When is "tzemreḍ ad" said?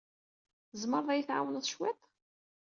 0.71-1.15